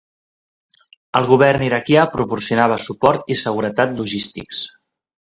[1.19, 4.69] El govern iraquià proporcionava suport i seguretat logístics.